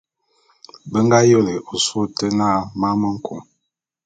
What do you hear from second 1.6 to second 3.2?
ôsôé ôte na Man me